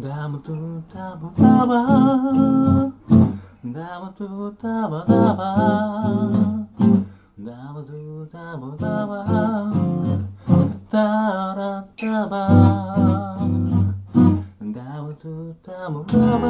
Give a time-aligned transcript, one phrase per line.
[0.00, 2.92] ダムトゥダブダバ。
[3.64, 6.30] ダムトゥダバダバ。
[7.40, 9.74] ダムトゥダブダバ。
[10.88, 11.02] ダ
[11.56, 13.40] ラダバ。
[14.62, 16.48] ダムトゥダブダバ。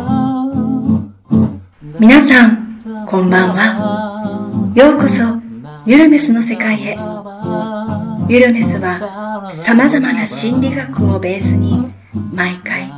[1.99, 4.73] 皆さん、こんばんは。
[4.75, 5.25] ようこそ、
[5.87, 6.99] ユルメスの世界へ。
[8.29, 11.91] ユルメスは、様々な心理学をベースに、
[12.35, 12.98] 毎回、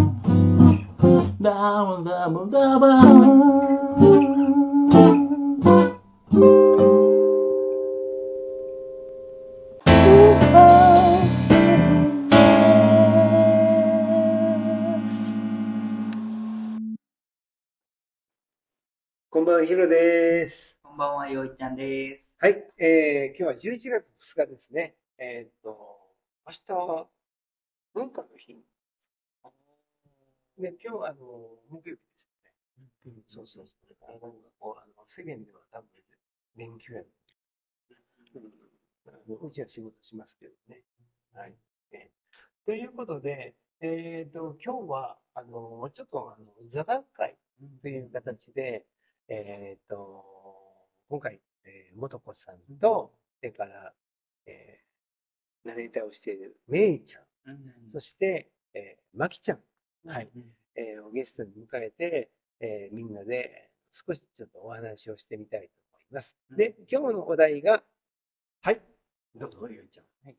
[1.41, 1.49] ダ
[1.83, 3.11] ブダブダブダブ
[19.31, 20.79] こんばんは、ヒロです。
[20.83, 22.35] こんばんは、よいちゃんです。
[22.37, 24.95] はい、えー、今日は11月2日ですね。
[25.17, 25.97] えーっと、
[26.45, 27.07] 明日は
[27.95, 28.63] 文化の日。
[30.61, 32.91] で、今日はあの、木曜日ですよね。
[33.05, 33.95] うん、そうそうそう。
[34.01, 34.27] あなんか
[34.59, 35.89] こう、あの、世間では多分、
[36.55, 37.01] 連休や、
[38.35, 39.47] うん。
[39.47, 40.83] うちは仕事しますけどね。
[41.33, 41.55] はい。
[41.91, 42.21] えー
[42.63, 47.35] ということで、えーっと、今日は、あの、ちょっと、あの、座談会
[47.81, 48.85] という形で、
[49.27, 50.23] えっ、と、
[51.09, 53.93] 今回、えー、元子さんと、それから、
[54.45, 57.25] えー、ナレーターをしているめいちゃん、
[57.89, 59.59] そして、えー、まきちゃん、
[60.05, 60.29] はい、
[60.75, 66.35] えー、をゲストに迎えて、えー、みんなで少しちょっとお話をしてみたいと思います。
[66.49, 67.83] で、今日のお題が、
[68.61, 68.81] はい、
[69.35, 70.05] どうぞ、ゆいちゃん？
[70.25, 70.35] 食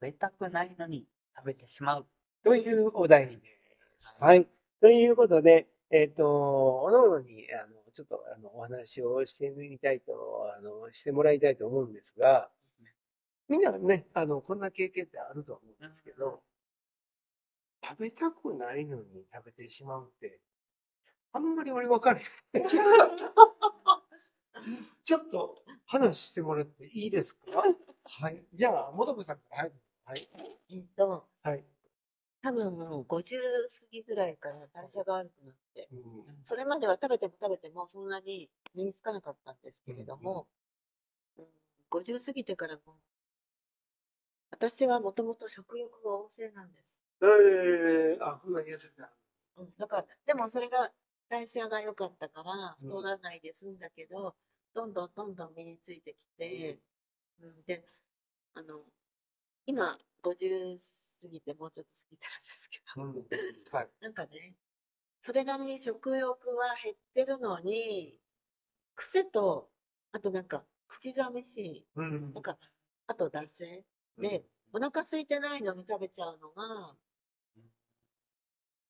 [0.00, 2.06] べたくないのに食べてしまう。
[2.42, 3.32] というお題で
[3.96, 4.16] す。
[4.20, 4.46] はい。
[4.80, 10.12] ということで、えっ、と、おのおのに、あの、ちょっと、あの、お話をしてみたいと、
[10.56, 12.48] あの、してもらいたいと思うんですが、
[13.48, 16.42] みんなね、あの、こんな経験ってあると思うんですけど、
[17.84, 20.40] 食べたくないのに食べてしまうって、
[21.32, 22.20] あんまり俺分かる。
[25.04, 27.62] ちょっと話してもらっていいですか？
[28.04, 28.44] はい。
[28.52, 29.72] じゃあ、もとこさんから、はい。
[30.04, 30.28] はい。
[30.70, 31.64] えっと、はい。
[32.42, 40.46] 多分もう50過ぎぐらいから代謝が悪くなって、うんそれまでは食べても食べてもそんなに身につかなかったんですけれども、
[41.36, 41.46] うん
[41.90, 43.00] 50過ぎてからも、
[44.50, 46.97] 私はもともと食欲が旺盛なんです。
[47.22, 49.10] ええあ、こんなに痩せた。
[49.56, 50.90] うん、だから、でもそれが
[51.28, 54.34] 代謝が良かったからうん太らないで済んだけど、
[54.74, 56.78] どんどんどんどん身についてきて、
[57.40, 57.84] うん、で、
[58.54, 58.82] あの、
[59.66, 60.78] 今50
[61.20, 63.76] 過ぎてもうちょっと過ぎてるんですけど、うん。
[63.76, 63.88] はい。
[64.00, 64.54] なんかね、
[65.20, 68.18] それなりに食欲は減ってるのに、
[68.94, 69.70] 癖と、
[70.12, 72.58] あとなんか、口寂しい、うんなんか、
[73.06, 73.84] あと惰性。
[74.16, 76.96] で、お腹空いてないのに食べちゃうのが、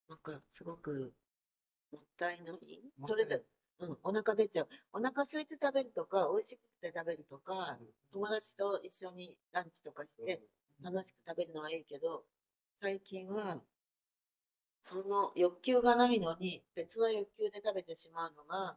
[0.09, 1.13] なんか、すごく、
[1.93, 2.81] もったいない？
[3.07, 3.43] それで、
[3.81, 4.69] うん、お腹出ちゃう。
[4.93, 7.79] お腹空いて食べるとか、美味しくて食べるとか、
[8.13, 10.43] 友達と一緒にランチとかして、
[10.83, 12.25] 楽しく食べるのはいいけど、
[12.81, 13.61] 最近は、
[14.83, 18.77] その欲求がないのに、別の欲求で食べてしまうのが、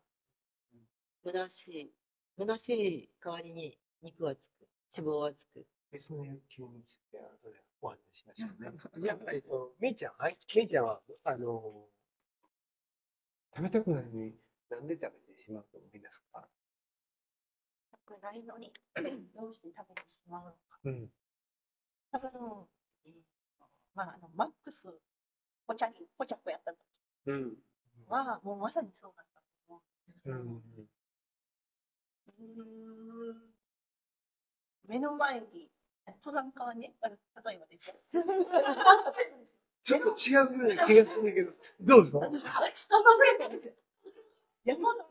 [1.23, 1.93] 虚しい。
[2.37, 4.67] 虚しい代わりに肉はつく。
[4.97, 5.65] 脂肪はつく。
[5.91, 7.29] 別の欲求については
[7.81, 8.71] お話ししましょうね。
[8.97, 10.37] じゃあ、えっと、みーちゃん、はい。
[10.55, 11.87] みーちゃんは、あの、
[13.55, 16.49] 食べたくないのに、なんで食べてしまうと思いますか？
[18.05, 18.73] くないのに、
[19.35, 20.79] どうして食べてしまうのか。
[20.83, 21.13] うん。
[22.11, 22.67] 多分、
[23.05, 23.13] えー
[23.93, 24.87] まあ、あの、マックス、
[25.67, 26.79] お茶に、お茶子やった時
[27.27, 27.57] うん。
[28.07, 29.81] は、もうまさにそうだったと思
[30.25, 30.31] う。
[30.31, 30.89] うん。
[32.27, 33.53] うーん
[34.87, 35.71] 目の前に、
[36.07, 37.11] 登山家はね、例
[37.55, 37.95] えばですよ。
[39.83, 42.21] ちょっと違うような気がするんだけど、どうですよ。
[44.63, 45.05] 山の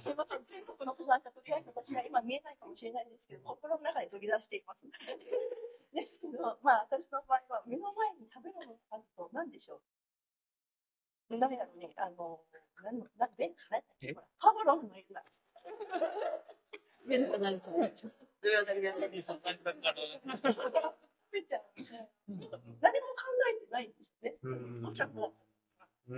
[0.00, 4.84] すいません、全国の登山家、とりあえず私は今見えないかもしれないんですけど、心の中に飛び出しています。
[5.92, 9.80] ですけど、まあ私の場合は目の前に食べ物があると何でしょ
[11.30, 11.36] う。
[11.36, 12.40] 何だろうね、あの、
[12.82, 13.82] なんなんで、なん
[14.38, 15.22] パブロフのような。
[17.08, 18.12] 目の前に食べちゃう。
[18.40, 19.18] どれだけやっため
[21.40, 21.60] っちゃ、
[22.26, 22.56] 何も考
[23.50, 23.92] えてないん。
[23.92, 24.36] ですよね。
[24.86, 25.34] お茶も。
[26.06, 26.14] で、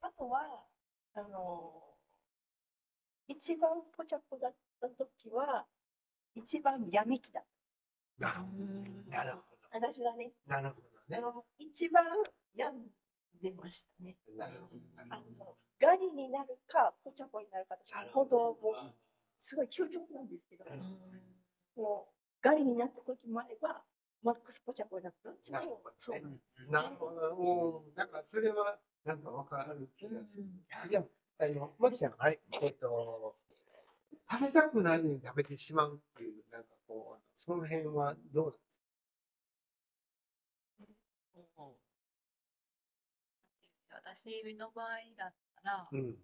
[0.00, 0.66] あとは、
[1.14, 1.96] あの、
[3.28, 5.66] 一番ポチャポだった時は、
[6.34, 7.44] 一番闇期だっ
[8.18, 8.44] な
[9.08, 9.38] なるほ
[9.70, 9.78] た。
[9.78, 11.16] 私はね、なるほどね。
[11.16, 12.04] あの一番
[12.54, 12.90] 病ん。
[13.40, 14.16] でましたね。
[14.36, 14.68] なるほ
[15.10, 18.74] あのガリになるか、ポチャポになるか、私、本当、もう、
[19.38, 20.64] すごい究極なんですけど、
[21.76, 23.82] もう、ガリになった時もあれば、
[24.22, 26.20] マックスポチャポになったどっちもなるほどね、そう。
[26.66, 26.72] ど。
[26.72, 27.36] なるほど。
[27.36, 30.44] もう、なんかそれは、なんかわかる気がする。
[30.90, 31.04] いや、
[31.38, 32.40] あの、マキちゃん、はい。
[32.62, 33.34] えっと、
[34.30, 38.84] 食べたくないのに食べてしまうっていう、なんかこう、その辺はどうなんですか？
[43.90, 46.16] 私の場合だったら、うん。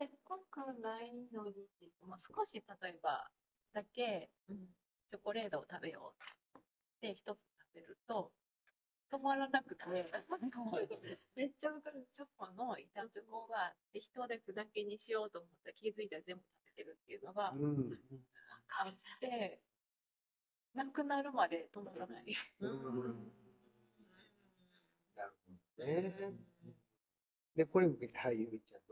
[0.00, 1.52] せっかくないのに
[2.08, 3.28] まあ、少し例えば
[3.74, 4.30] だけ
[5.10, 6.14] チョコレートを食べよ
[6.56, 6.62] うっ
[7.02, 8.32] て一つ食べると
[9.12, 9.84] 止まらなくて
[11.36, 17.98] めっちゃわかるチョコの板チョコがあって一列だけにしようと思ったら気づいたら全部食べてるっていうのがうん。
[18.72, 19.60] あって
[20.74, 22.24] なくなるまで止まらない。
[22.60, 22.70] うん。
[25.16, 26.14] なるほどね。
[27.56, 28.89] で、これはい、ゆみちゃん。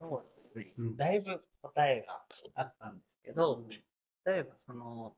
[0.00, 0.24] そ
[0.54, 0.96] うですねうん。
[0.96, 2.22] だいぶ答えが
[2.54, 3.62] あったんですけど、
[4.24, 5.16] 例えばその、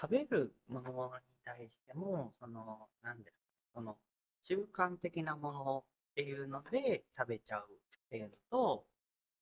[0.00, 3.40] 食べるものに対しても、その、何ですか、
[3.74, 3.96] その、
[4.42, 8.86] 習慣的なものっていうので食べちゃうっていうのと、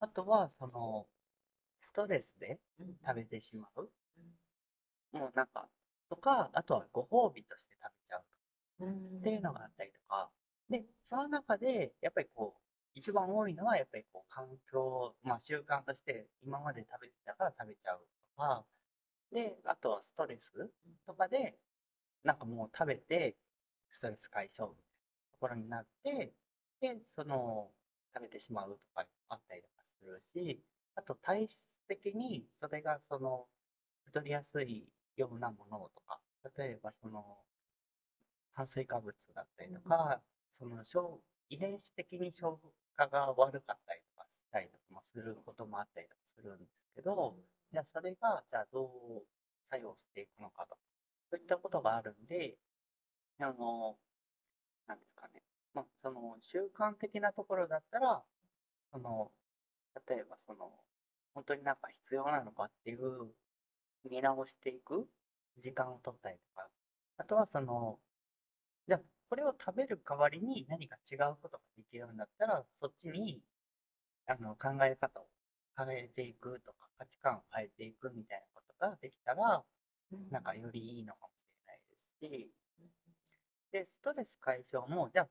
[0.01, 1.07] あとは、その、
[1.81, 2.61] ストレスで
[3.07, 3.91] 食べてしまう。
[5.13, 5.69] もうなんか、
[6.09, 8.87] とか、あとはご褒美として食べちゃう
[9.21, 10.31] っていうのがあったりとか、
[10.69, 18.00] で、その中で、やっぱりこう、一番多いのは、やっぱりこう、環境、まあ習慣として、今まで食べてたから食べちゃう
[18.37, 18.65] とか、
[19.33, 20.53] で、あとはストレス
[21.06, 21.56] とかで、
[22.25, 23.37] なんかもう食べて、
[23.91, 26.33] ストレス解消みたいなところになって、
[26.81, 27.71] で、その、
[28.15, 30.62] 食べてしまうとかあったりとかするし、
[30.94, 31.59] あと体質
[31.89, 33.47] 的に、それがその、
[34.05, 34.87] 太りやすい
[35.17, 36.21] ようなものとか、
[36.59, 37.39] 例えばその、
[38.55, 40.21] 炭水化物だったりとか、
[40.59, 40.85] その
[41.49, 42.59] 遺伝子的に消
[42.97, 47.37] 化が悪かったりとかしたりとかもすることもあったりとかするんですけど、
[47.73, 49.27] じゃあそれが、じゃあどう
[49.71, 50.77] 作用していくのかと、
[51.31, 52.56] そういったことがあるんで、
[53.41, 53.97] あの、
[54.87, 55.43] なんですかね。
[55.75, 58.23] まあ、その習慣的なところだったら、
[58.93, 59.33] その、
[60.09, 60.71] 例えばその、
[61.35, 63.33] 本当になんか必要なのかっていう
[64.11, 65.09] 見直していく
[65.59, 66.69] 時間を取ったりとか、
[67.19, 67.99] あとはその、
[68.89, 69.00] じゃあ
[69.32, 73.40] これを食べる代わりに何か違うことができるんだったら、そっちに
[74.26, 75.26] あの考え方を
[75.75, 79.64] 変えていくとか、価値観を変えていくみたいなことができたら、
[80.31, 82.50] なんかよりいいのかもしれないですし、
[83.73, 85.29] で、ストレス解消も、じゃあ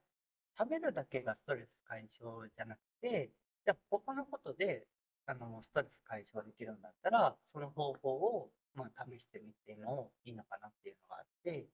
[0.57, 3.29] 食べるだけがストレス解消じゃなくて、
[3.63, 4.87] じゃあ他のことで
[5.27, 11.67] あのストレス解消できるんだったら、その方法を、まあ、試してみてもいいのかなっていうのがあって、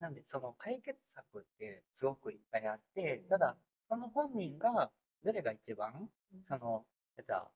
[0.00, 3.56] なんでその解決策ってすごくいっぱいあって、ただ、
[3.88, 4.90] その本人が
[5.22, 6.08] どれが一番、
[6.48, 6.84] その、
[7.24, 7.50] じゃあ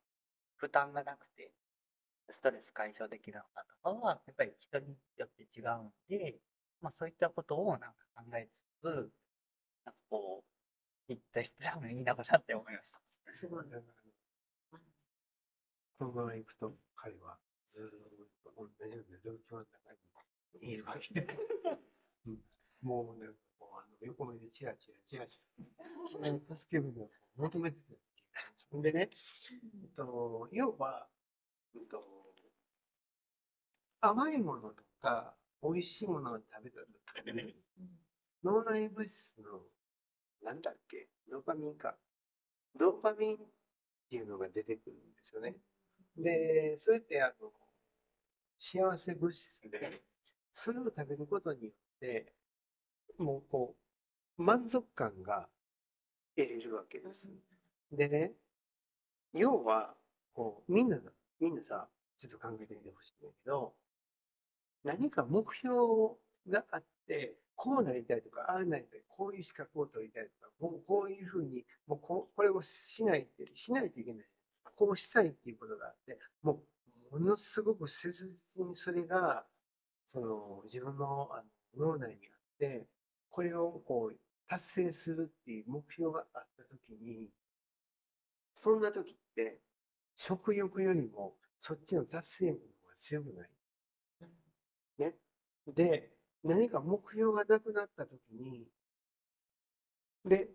[0.57, 1.53] 負担がなくて、
[2.31, 6.39] ストレス解消できるのかとかは、やっぱり人によって違うんで、
[6.83, 9.11] まあそういったことをなんか考えつつ、
[9.87, 10.49] なんかこう、
[11.09, 13.01] 言った人らもいいのかなって思いました。
[13.33, 13.65] すごい。
[15.99, 17.89] このまま行くと、彼はずーっ
[18.45, 19.93] と同じような状況の中
[20.61, 21.27] にいるわけで。
[22.27, 22.39] うん
[22.83, 23.29] もうね、
[23.59, 25.41] もうあの横目でチラチラチラチ
[26.21, 28.93] ラ、助け舟を求めてたっていう感じ。
[28.93, 29.11] でね、
[29.83, 31.07] えっと、要は、
[31.75, 32.05] えっと、
[34.03, 36.81] 甘いものとか、美味しいものを食べた
[37.25, 37.55] 時にね、
[38.45, 39.63] 脳内物質の、
[40.43, 41.97] なんだっけ、ドーパミンか。
[42.79, 43.39] ドーパミンっ
[44.11, 45.57] ていうのが出てくるんですよね。
[46.19, 47.51] で、それってあの、
[48.59, 50.03] 幸せ物質で、
[50.53, 51.73] それを食べることによ
[52.05, 52.33] って、
[53.19, 53.75] もうこ
[54.39, 55.49] う、満足感が
[56.37, 57.29] 得れるわけです。
[57.91, 58.33] でね、
[59.33, 59.95] 要は、
[60.35, 60.99] こう、みんな、
[61.41, 63.73] みんなさ、ちょっと考えてみてほしいんだけど、
[64.85, 65.77] 何か目標
[66.49, 74.27] があって、こうなりたいとか、ああなりたい、こういう資格を取りたいとか、もうこういうふうに、もうここれをしないって、しないといけない。
[74.77, 76.61] こうしたいっていうことがあって、も
[77.13, 78.11] う、ものすごく切
[78.57, 79.47] 実にそれが、
[80.05, 81.45] その、自分のあの
[81.79, 82.87] 脳内にあって、
[83.31, 84.17] これをこう、
[84.47, 87.29] 達成するっていう目標があったときに、
[88.53, 89.61] そんな時って、
[90.17, 93.51] 食欲よりも、そっちの達成欲の方が強くない？
[94.99, 95.15] ね。
[95.67, 96.13] で、
[96.45, 98.69] 何か目標がなくなった時に、
[100.25, 100.51] で、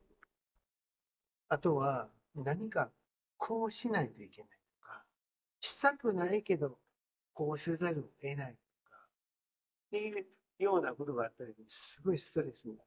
[1.49, 2.91] あとは何か
[3.37, 4.49] こうしないといけない
[4.81, 5.03] とか、
[5.59, 6.77] したくないけど、
[7.33, 8.97] こうせざるを得ないとか、
[9.87, 10.25] っていう
[10.59, 12.77] ようなことがあった時に、すごいストレスに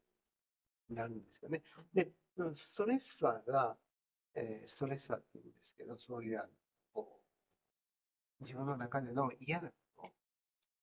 [0.90, 1.62] なるんですよね。
[1.92, 3.76] で、そのストレッサーが、
[4.34, 6.42] えーストレッサーって言うんですけど、そういう
[6.92, 7.20] こ
[8.40, 10.12] う自分の中での嫌なこと、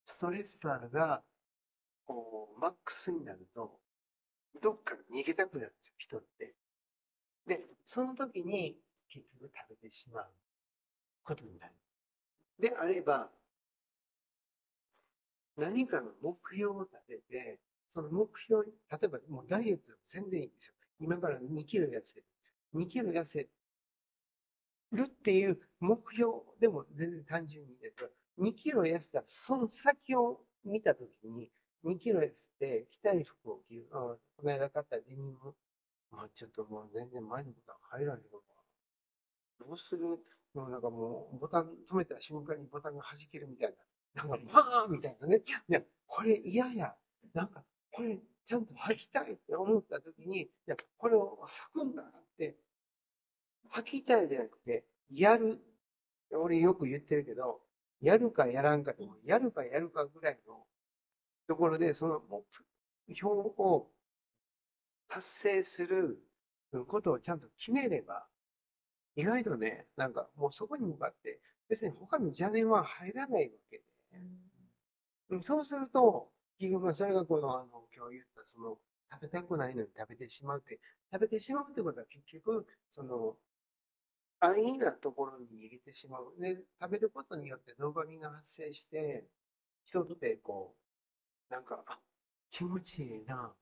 [0.05, 1.23] ストレッサーが
[2.05, 3.79] こうマックスになると、
[4.61, 6.55] どっか逃げたくなるんですよ、人って。
[7.45, 8.77] で、その時に
[9.07, 10.25] 結局食べてしまう
[11.23, 11.73] ことになる。
[12.59, 13.29] であれば、
[15.59, 18.71] 何かの目標を立てて、その目標、例
[19.03, 20.73] えばもうダイエットでも全然いいんですよ。
[20.99, 22.25] 今から2キロ痩せる。
[22.75, 23.47] 2キロ痩せ
[24.91, 28.09] るっていう目標でも全然単純に言うと、
[28.41, 31.49] 2キロ痩せたその先を見たときに、
[31.85, 33.87] 2キロ痩せて着たい服を着る。
[33.91, 35.55] あこの間買ったデニム。
[36.11, 38.45] まあちょっともう全然前のボタン入らへんのか。
[39.59, 40.05] どうする？
[40.53, 43.75] もうなんかもうボタン止めた瞬間にボタンが弾けるみたいな。
[44.15, 45.41] なんかパーンみたいなね。
[45.69, 46.95] いや、これ嫌や。
[47.33, 51.39] なんかこれちゃんと履きたいって思った時に、いや、これを
[51.75, 52.57] 履くんだって、
[53.71, 55.59] 履きたいじゃなくて、やる。
[56.31, 57.61] 俺よく言ってるけど、
[58.01, 60.65] やるかやらんかでも、やるかやるかぐらいの
[61.47, 62.43] ところで、その目
[63.13, 63.91] 標を
[65.07, 66.19] 達成する
[66.87, 68.27] ことをちゃんと決めれば、
[69.15, 78.77] 意外とね、なんかもうそこに向かって、別に他の邪念は入らないわけで、うんそうすると、結局まあそれがこの、あの、今日言った、その、
[79.11, 80.79] 食べたくないのに食べてしまうって、
[81.13, 83.37] 食べてしまうってことは結局、その、
[84.41, 86.33] 安易なところに逃げてしまう。
[86.39, 89.25] で、食べることによってドーパミンが発生して、
[89.85, 90.75] 人ってこ
[91.51, 91.99] う、なんか、あ、
[92.51, 93.53] 気持ちいいな、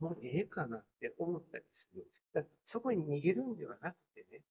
[0.00, 2.06] もうええかなって思ったりする。
[2.34, 4.42] だそこに逃げるんではなくてね、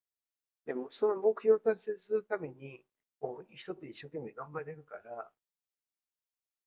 [0.66, 2.84] でもその目標を達成するために、
[3.20, 5.32] こう、人って一生懸命頑張れるから、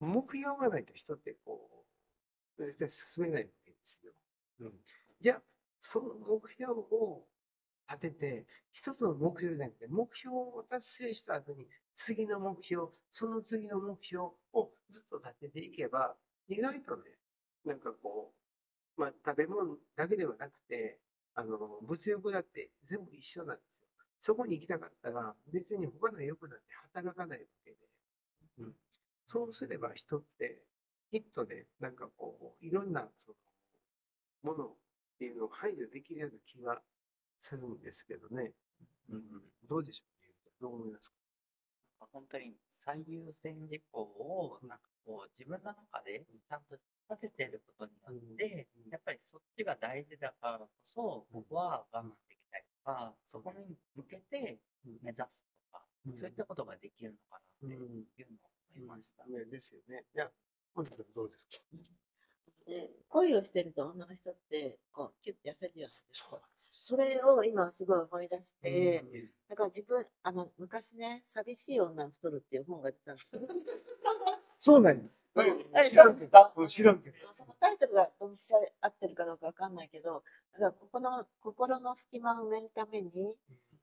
[0.07, 1.85] 目標がないと人ってこ
[2.59, 4.13] う、絶対進めないわけですよ。
[4.61, 4.73] うん。
[5.21, 5.43] じゃあ、
[5.81, 7.27] その目標を
[7.89, 16.17] 立てて、一つの目標じゃなくて、目標を達成した後に、次の目標、その次の目標をずっと立てていけば、
[16.49, 17.03] 意外とね、
[17.65, 18.33] なんかこ
[18.97, 20.99] う、まあ、食べ物だけではなくて、
[21.35, 23.87] あの、物欲だって全部一緒なんですよ。
[24.21, 27.77] そこに行きたかったら、別に他の欲なんて働かないわけで。
[28.59, 28.75] うん。
[29.27, 30.63] そうすれば人って、
[31.11, 33.33] きっとね、なんかこう、いろんな、そ
[34.45, 34.75] の、ものっ
[35.19, 36.83] ていうのを排除できるような気が
[37.39, 38.53] するんですけどね。
[39.11, 39.23] うん。
[39.69, 40.35] どうでしょうね。
[40.61, 41.17] どう思いますか？
[42.13, 46.77] 本当に最優先事項を、なんかこう、自分の中でちゃんと
[47.11, 54.59] 立ててることによって、やっぱりそっちが大事だからこそ、僕は我慢できたりとか、そこに向けて
[55.03, 59.25] 目指すとか、うんそういったことができるのかなっていううんのを思いました。
[59.27, 60.05] ね、ですよね。
[60.15, 60.31] いや、
[60.75, 61.53] 本日はどうですか？
[62.65, 66.41] で恋をしてると女の人ってこうキュッて痩せるじゃないですか。
[66.71, 69.05] それを今すごい思い出して、
[69.49, 73.43] だから自分、あの、昔ね、寂しい女は太るっていう本が出たんですよ。
[74.59, 75.03] そうなんや。
[75.35, 76.67] え知らんけど。
[76.67, 77.17] 知らんけど。
[77.35, 83.11] そのタイトルがドンピシャ合ってるかどうかわかんないけど、だからここの心の隙間を埋めるために、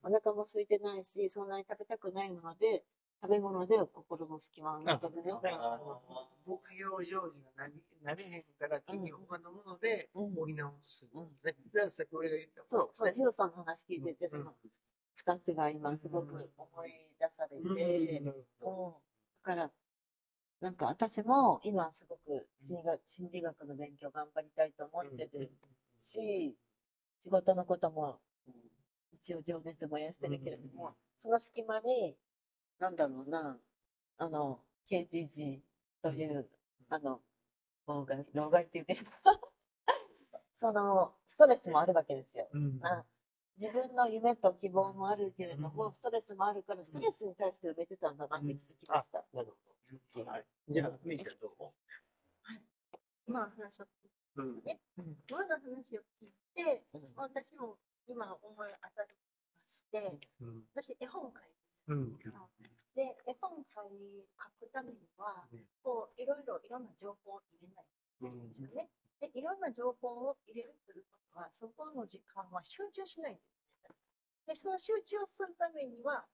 [0.02, 2.86] お腹も空いてないし、そんなに食べたくないので、
[3.22, 5.42] 食べ物で心の隙間を埋めてるよ。
[5.44, 6.02] だからあの
[6.46, 7.22] 目標成就
[7.56, 11.56] がなりなれへんから、結局他のものでうん補おうとするんですね。
[11.74, 14.30] だからさっき俺が言ったそう、そう、ねヒロさんの話聞いてて、うん。
[14.30, 14.54] その
[15.16, 18.32] 二つが今すごく思い出されうんて、だ
[19.44, 19.72] から、
[20.62, 25.52] なんか私も今すごく心理学心理学の勉強頑張りたいと思どってる
[26.00, 26.56] し、
[27.22, 28.20] 仕事のことも
[29.12, 32.16] 一応情熱燃やしてるけれども、その隙間に、
[32.80, 33.58] なんだろうな、
[34.18, 34.60] あの、
[34.90, 35.60] KGG
[36.02, 36.50] という、
[36.90, 37.22] あの、
[37.88, 39.06] 老害、老害って言ってる。
[40.54, 42.48] その、ストレスもあるわけですよ。
[42.54, 43.06] うんあ
[43.62, 49.26] 自分の夢と希望もあるけれども、ストレスもあるから、ストレスに対して埋めてたんだなって気づきました。
[49.34, 50.26] なるほど。
[50.26, 50.46] はい。
[50.70, 51.68] じゃあ、メイちゃんどう？
[53.28, 54.62] 今の話を聞いうん。
[54.62, 54.80] て、
[55.28, 59.10] 今の話を聞いて、うん私も今思い当たり
[59.62, 60.64] まして、うん。
[60.74, 61.59] 私絵本書いて
[61.90, 62.18] うん。
[62.96, 65.48] で、絵本書い書くためには、
[65.84, 67.86] こう、いろいろいろんな情報を入れない
[68.22, 68.90] うんんですよね。
[69.20, 73.50] で、いろんな情報を入れるということは、そこの時間は集中しないんです。
[74.48, 76.26] で、その集中をするためには、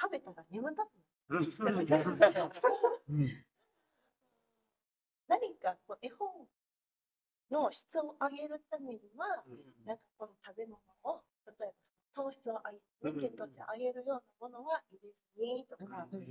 [0.00, 1.52] 食べたら眠たくなる。
[5.26, 6.48] 何かこう絵本
[7.50, 9.44] の質を上げるためには、
[9.84, 16.22] なんかこの食べ物を、例えば糖質を上げる、血糖値を上げるようなものは入れずにとか、あの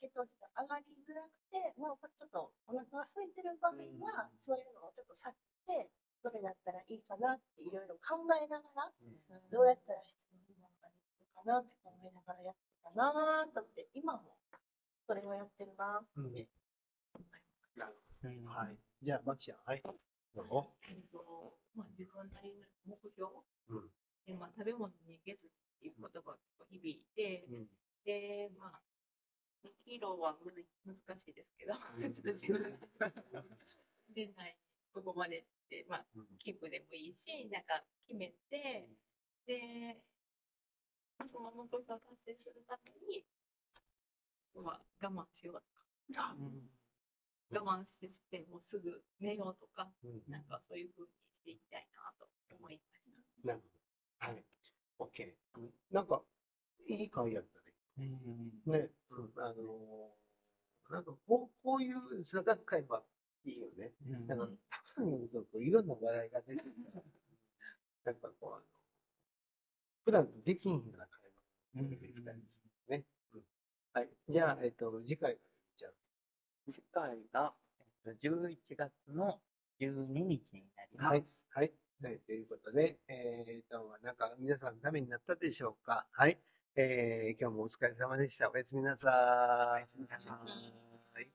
[0.00, 3.76] 血糖値が上がりづらくて、なおかつちょっとお腹が空いてる場合
[4.08, 5.28] は、そういうのをちょっと避
[5.68, 5.92] けて、
[6.24, 8.92] どれだったらいいかなっていろいろ考えながら、
[9.52, 14.36] どうやったら質のいいものができるかなって考えながらやってたなと思って、今も
[15.04, 16.48] それをやってるなって
[17.12, 17.20] 思
[18.32, 18.64] います。
[18.64, 18.78] はい。
[19.02, 19.82] じゃあ、マキちゃん、はい。
[20.34, 20.72] どうぞ。
[20.88, 22.54] えっとまあ、自分なり
[22.86, 23.30] の目標
[23.68, 23.90] うん
[24.26, 25.50] で、まあ、食べ物に逃げずっ
[25.80, 26.36] ていうことが
[26.70, 27.66] 響いて、うん。
[28.04, 28.80] で、まあ、
[29.64, 30.36] 2キロは
[30.84, 31.72] 難しいですけど、
[32.12, 32.78] ちょっと自分
[34.14, 34.56] 年内
[34.92, 36.06] ここまでって、まあ、
[36.38, 38.88] キープでもいいし、なんか決めて、
[39.46, 40.02] で、
[41.26, 43.26] その目標を達成するために、
[44.54, 45.62] まあ、我慢しよう
[46.12, 46.36] とか、
[47.50, 47.98] 我慢し
[48.30, 49.90] て、もうすぐ寝ようとか、
[50.28, 53.10] なんかそういう風にしていきたいなと思いまし
[53.46, 53.73] た。
[54.24, 54.44] はい。
[54.98, 55.34] OK。
[55.90, 56.22] なんか、
[56.86, 57.60] いい会やった
[58.00, 58.08] ね。
[58.66, 58.90] ね。
[59.10, 63.02] うん、あのーなんかこう、こういう座談会は
[63.44, 63.92] いいよね。
[64.26, 67.02] なんか、たくさんいると、こういろんな話題が出てくるから。
[68.04, 68.62] なんかこう、あの、
[70.04, 71.20] 普段できんような会
[71.74, 73.04] 話ができたりするね。
[73.34, 73.42] うん
[73.94, 74.08] はい。
[74.28, 75.38] じゃあ、えっと、次回、
[75.78, 75.92] じゃあ、
[76.70, 77.54] 次回が、
[78.04, 79.40] えっと、11月の
[79.80, 81.46] 12日になります。
[81.50, 81.66] はい。
[81.66, 81.72] はい。
[82.02, 86.06] はい、ということで、えっ、と、なんか皆さんのためになったでしょうか？
[86.12, 86.38] はい。
[86.76, 88.50] えー、今日もお疲れ様でした。
[88.50, 89.10] おやすみなさい。
[89.76, 90.30] おやすみなさい。
[90.30, 91.28] はい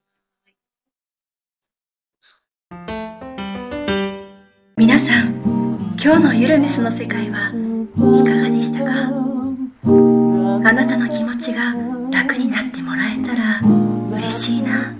[4.76, 5.34] 皆さん
[6.02, 7.52] 今日のゆるメスの世界はい
[8.24, 8.90] かがでしたか？
[10.68, 11.74] あなたの気持ちが
[12.10, 13.60] 楽になってもらえたら
[14.16, 14.94] 嬉しいな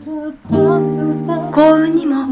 [1.52, 2.26] 幸運にも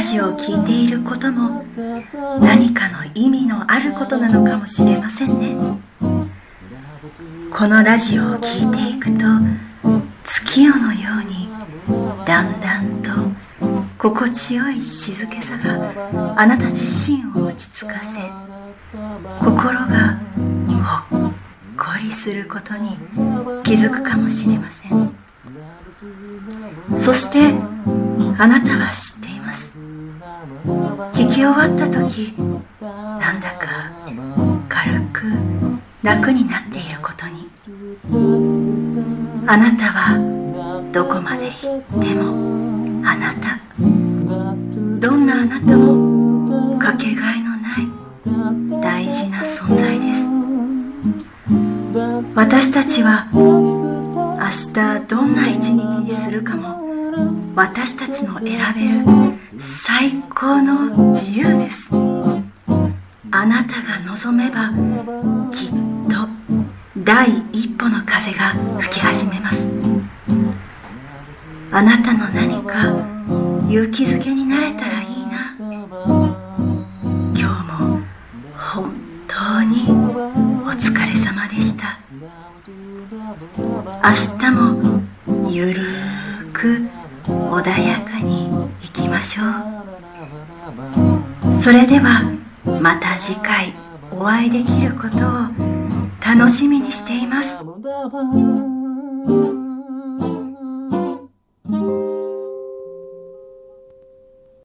[0.00, 1.62] ラジオを聴いていることも
[2.40, 5.54] 何かの意味のあることなのかもしれませんね。
[7.52, 9.26] このラジオを聴いていくと
[10.24, 11.50] 月夜のように
[12.24, 13.10] だんだんと
[13.98, 18.22] 心地よい静けさがあなた自身を落ち着かせ
[19.44, 20.18] 心が
[21.10, 21.32] ほっ
[21.76, 22.96] こりすることに
[23.64, 25.14] 気づくかもしれません。
[26.98, 27.52] そして
[28.38, 29.39] あなたは知っています。
[31.14, 32.34] 聞き終わった時
[32.80, 33.90] なんだか
[34.68, 35.26] 軽く
[36.02, 37.48] 楽になっていることに。
[39.46, 40.18] あなたは
[40.92, 43.58] どこまで行ってもあなた。
[45.00, 47.88] どんなあなたもかけがえのない
[48.82, 50.20] 大事な存在です。
[52.34, 54.38] 私たちは明
[54.72, 56.78] 日どんな一日にするかも
[57.56, 59.04] 私たちの選べる
[59.58, 61.90] 最高の自由です。
[63.30, 64.70] あなたが望めば
[65.52, 65.68] きっ
[66.08, 66.26] と
[67.04, 69.68] 第一歩の風が吹き始めます。
[71.70, 72.86] あなたの何か
[73.68, 75.54] 勇気づけになれたらいいな。
[75.58, 77.44] 今日
[77.82, 78.00] も
[78.56, 78.90] 本
[79.28, 79.90] 当に
[80.62, 81.98] お疲れ様でした。
[83.58, 86.09] 明日もゆるー
[91.60, 92.22] それでは
[92.80, 93.74] また次回
[94.10, 95.20] お会いできることを
[96.24, 97.54] 楽しみにしています。